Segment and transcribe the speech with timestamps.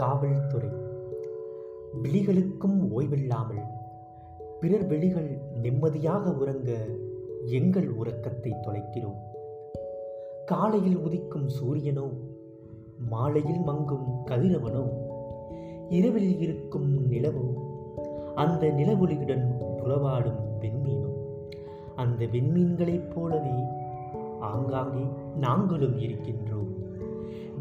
[0.00, 0.70] காவல்துறை.
[2.02, 3.64] விழிகளுக்கும் ஓய்வில்லாமல்
[4.60, 6.70] பிறர் விழிகள் நிம்மதியாக உறங்க
[7.46, 9.20] எங்கள் உறக்கத்தை தொலைக்கிறோம்.
[10.46, 12.06] காலையில் உதிக்கும் சூரியனோ
[13.10, 14.84] மாலையில் மங்கும் கதிரவனோ
[15.88, 17.46] இரவில் இருக்கும் நிலவோ
[18.34, 19.46] அந்த நிலவொளியுடன்
[19.84, 21.12] உறவாடும் விண்மீனோ
[21.96, 23.58] அந்த விண்மீன்களைப் போலவே
[24.40, 25.04] ஆங்காங்கே
[25.36, 26.72] நாங்களும் இருக்கின்றோம்.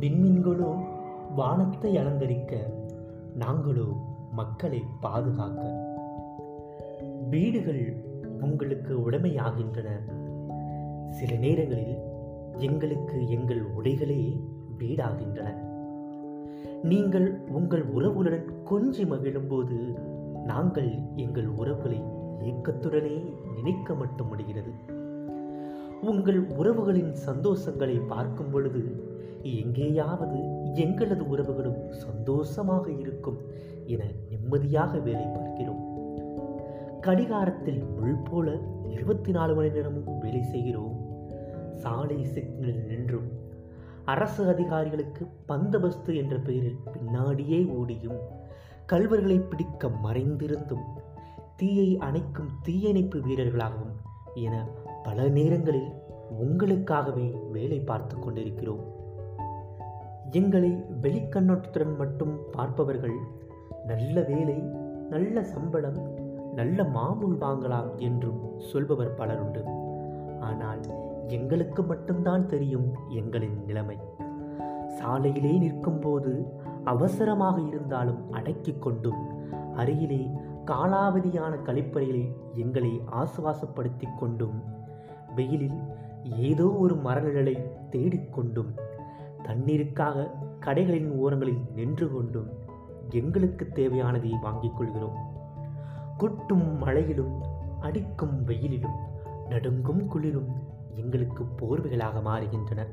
[0.00, 0.70] விண்மீன்களோ
[1.36, 2.56] வானத்தை அலங்கரிக்க
[3.34, 3.86] நாங்களோ
[4.30, 5.86] மக்களை பாதுகாக்க.
[7.30, 8.04] வீடுகள்
[8.40, 9.88] உங்களுக்கு உடைமையாகின்றன.
[11.08, 11.98] சில நேரங்களில்
[12.56, 14.40] எங்களுக்கு எங்கள் உடைகளே
[14.78, 15.54] வீடாகின்றன.
[16.82, 19.98] நீங்கள் உங்கள் உறவுகளுடன் கொஞ்சி மகிழும்போது
[20.44, 22.02] நாங்கள் எங்கள் உறவுகளை
[22.40, 24.72] ஏக்கத்துடனே நினைக்க மட்டும் முடிகிறது.
[26.02, 29.06] உங்கள் உறவுகளின் சந்தோஷங்களை பார்க்கும் பொழுது
[29.42, 30.38] எங்கேயாவது
[30.74, 33.38] எங்களது உறவுகளும் சந்தோஷமாக இருக்கும்
[33.86, 35.96] என நிம்மதியாக வேலை பார்க்கிறோம்.
[37.00, 38.58] கடிகாரத்தில் முள் போல
[38.88, 40.96] இருபத்தி நாலு மணி நேரமும் வேலை செய்கிறோம்.
[41.74, 43.28] சாலை சிக்னல் நின்றும்.
[44.04, 48.18] அரசு அதிகாரிகளுக்கு பந்தபஸ்து என்ற பெயரில் பின்னாடியே ஓடியும்.
[48.86, 50.86] கல்வர்களை பிடிக்க மறைந்திருந்தும்.
[51.56, 54.06] தீயை அணைக்கும் தீயணைப்பு வீரர்களாகவும்
[54.42, 54.56] என
[55.02, 55.90] பல நேரங்களில்
[56.42, 58.82] உங்களுக்காகவே வேலை பார்த்து கொண்டிருக்கிறோம்.
[60.30, 60.70] எங்களை
[61.02, 63.16] வெளிக்கண்ணோட்டத்துடன் மட்டும் பார்ப்பவர்கள்
[63.86, 64.56] நல்ல வேலை
[65.10, 66.00] நல்ல சம்பளம்
[66.54, 69.62] நல்ல மாமூல் வாங்கலாம் என்றும் சொல்பவர் பலருண்டு
[70.40, 70.82] ஆனால்
[71.28, 73.98] எங்களுக்கு மட்டும்தான் தெரியும் எங்களின் நிலைமை.
[74.98, 76.32] சாலையிலே நிற்கும்போது
[76.84, 79.20] அவசரமாக இருந்தாலும் அடக்கிக் கொண்டும்
[79.74, 80.22] அருகிலே
[80.70, 84.62] காலாவதியான கழிப்பறைகளில் எங்களை ஆசுவாசப்படுத்திக் கொண்டும்
[85.34, 85.80] வெயிலில்
[86.22, 88.78] ஏதோ ஒரு மரநிழலை தேடிக்கொண்டும்
[89.42, 90.30] தண்ணீருக்காக
[90.60, 92.48] கடைகளின் ஓரங்களில் நின்று கொண்டும்
[93.10, 95.16] எங்களுக்கு தேவையானதை வாங்கிக் கொள்கிறோம்.
[96.16, 97.42] கொட்டும் மழையிலும்
[97.80, 98.98] அடிக்கும் வெயிலிலும்
[99.48, 100.48] நடுங்கும் குளிரும்
[100.94, 102.86] எங்களுக்கு போர்வைகளாக மாறுகின்றன.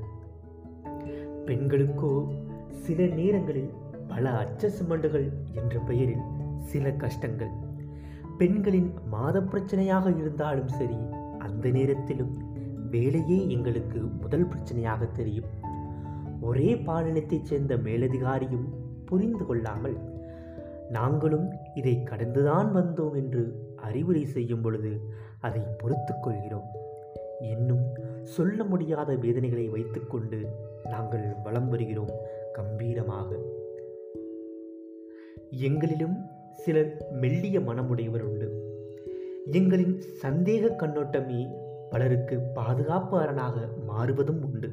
[1.46, 2.28] பெண்களுக்கோ
[2.70, 3.74] சில நேரங்களில்
[4.08, 6.22] பல அச்சசுமண்டுகள் என்ற பெயரில்
[6.58, 7.64] சில கஷ்டங்கள்.
[8.38, 10.96] பெண்களின் மாத பிரச்சனையாக இருந்தாலும் சரி
[11.38, 12.34] அந்த நேரத்திலும்
[12.92, 15.46] வேலையே எங்களுக்கு முதல் பிரச்சனையாக தெரியும்.
[16.42, 18.68] ஒரே பாலினத்தைச் சேர்ந்த மேலதிகாரியும்
[19.06, 19.98] புரிந்து கொள்ளாமல்
[20.90, 25.02] நாங்களும் இதை கடந்துதான் வந்தோம் என்று அறிவுரை செய்யும் பொழுது
[25.40, 26.68] அதை பொறுத்து கொள்கிறோம்.
[27.42, 27.86] இன்னும்
[28.24, 30.48] சொல்ல முடியாத வேதனைகளை வைத்துக்கொண்டு
[30.84, 32.14] நாங்கள் வலம் வருகிறோம்
[32.54, 33.38] கம்பீரமாக.
[35.52, 36.16] எங்களிலும்
[36.56, 38.48] சிலர் மெல்லிய மனமுடையவர் உண்டு.
[39.52, 41.48] எங்களின் சந்தேக கண்ணோட்டமே
[41.90, 44.70] பலருக்கு பாதுகாப்பு அரணாக மாறுவதும் உண்டு.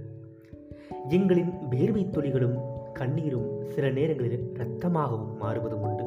[1.09, 2.57] எங்களின் வேர்வை துளிகளும்
[2.93, 6.07] கண்ணீரும் சில நேரங்களில் இரத்தமாகவும் மாறுவதும் உண்டு.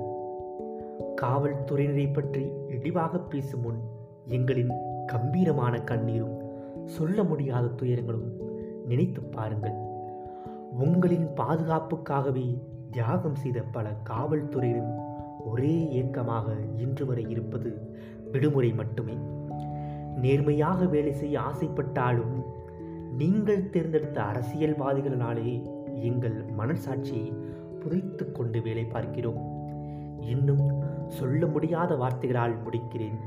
[1.21, 3.79] காவல்துறையினரை பற்றி இழிவாக பேசும் முன்
[4.27, 4.73] எங்களின்
[5.05, 6.37] கம்பீரமான கண்ணீரும்
[6.85, 8.27] சொல்ல முடியாத துயரங்களும்
[8.87, 9.75] நினைத்து பாருங்கள்.
[10.79, 12.59] உங்களின் பாதுகாப்புக்காகவே
[12.91, 15.04] தியாகம் செய்த பல காவல்துறையினரும்
[15.55, 16.45] ஒரே ஏக்கமாக
[16.77, 17.71] இன்று வரை இருப்பது
[18.31, 19.15] விடுமுறை மட்டுமே.
[20.21, 22.35] நேர்மையாக வேலை செய்ய ஆசைப்பட்டாலும்
[23.17, 25.51] நீங்கள் தேர்ந்தெடுத்த அரசியல்வாதிகளினாலே
[26.01, 27.27] எங்கள் மனசாட்சியை
[27.79, 29.41] புதைத்து கொண்டு வேலை பார்க்கிறோம்.
[30.21, 30.65] இன்னும்
[31.07, 33.19] சொல்ல முடியாத வார்த்தைகளால் முடிக்கிறேன்.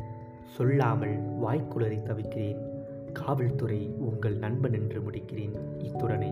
[0.56, 2.60] சொல்லாமல் வாய்க்குளரை தவிக்கிறேன்.
[3.12, 5.56] காவல்துறை உங்கள் நண்பன் என்று முடிக்கிறேன்.
[5.86, 6.30] இத்துடனே.